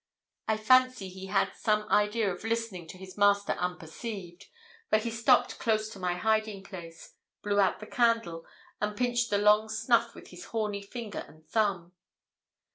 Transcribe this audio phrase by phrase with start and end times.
[0.47, 4.47] I fancy he had some idea of listening to his master unperceived,
[4.89, 8.43] for he stopped close to my hiding place, blew out the candle,
[8.81, 11.93] and pinched the long snuff with his horny finger and thumb.